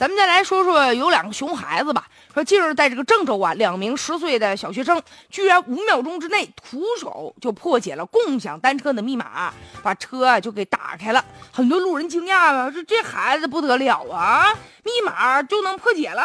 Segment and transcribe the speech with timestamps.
[0.00, 2.06] 咱们再来说说有两个熊孩子吧。
[2.32, 9.52] 说近日在这个郑州啊，两名十岁的小学生居然五秒钟之内徒手就破解了共享单车的密码，
[9.82, 11.22] 把车啊就给打开了。
[11.52, 16.22] 很多路人惊讶啊，说这孩子不得了啊，密码就能破解了。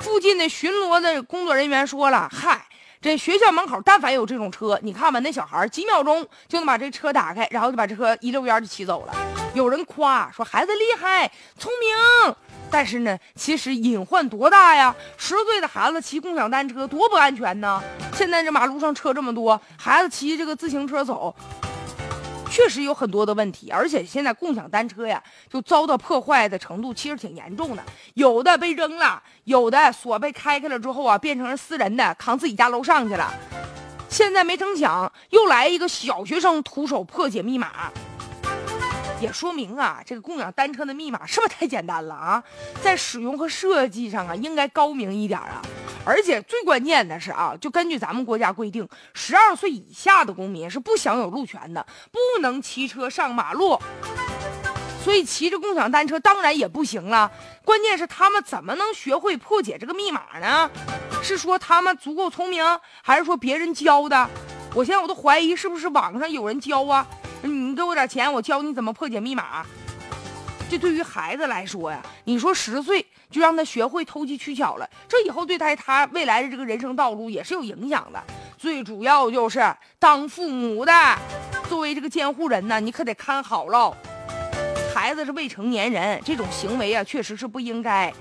[0.00, 2.66] 附近的巡逻的工作人员说了，嗨。
[3.00, 9.39] 这学校门口，但凡有这种车，你看吧，那小孩几秒钟就能把这车打开，然后就把这车一溜烟就骑走了。
[9.52, 12.34] 有人夸说孩子厉害、聪明，
[12.70, 14.94] 但是呢，其实隐患多大呀？
[15.16, 17.82] 十岁的孩子骑共享单车多不安全呢！
[18.14, 21.34] 现在这马路上车这么多，孩子骑这个自行车走。
[22.48, 27.82] 确实有很多的问题，而且现在共享单车呀，就遭到破坏的程度其实挺严重的。
[28.14, 33.32] 有的被扔了，有的锁被开开了之后啊，变成了私人的，扛自己家楼上去了。
[34.08, 37.90] 现在没成想，又来一个小学生徒手破解密码，
[39.20, 42.42] 也说明啊，这个共享单车的密码是不是太简单了啊？
[42.82, 45.60] 在使用和设计上啊，应该高明一点啊。
[46.04, 53.78] 而且最关键的是啊，就根据咱们国家规定，十二岁以下的公民是不享有路权的，不能骑车上马路。
[55.04, 57.30] 所以骑着共享单车当然也不行了。
[57.64, 60.70] 关键是他们怎么能学会破解这个密码呢？
[61.22, 62.64] 是说他们足够聪明，
[63.02, 64.28] 还是说别人教的？
[64.74, 67.06] 我现在我都怀疑是不是网上有人教啊？
[67.42, 69.64] 你给我点钱，我教你怎么破解密码。
[70.68, 78.22] 这对于孩子来说呀，你说十岁就让他学会投机取巧了，这以后对他他未来的这个人生道路也是有影响的。
[78.56, 79.60] 最主要就是
[79.98, 80.92] 当父母的，
[81.68, 83.96] 作为这个监护人呢，你可得看好喽。
[84.94, 88.12] 孩子是未成年人，这种行为啊，确实是不应该。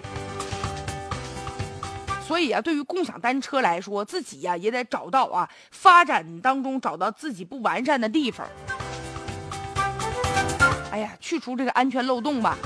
[2.25, 8.47] 所以啊，对于共享单车来说，自己呀也得找到啊，发展当中找到自己不完善的地方。
[10.99, 12.57] 哎呀去除这个安全漏洞吧。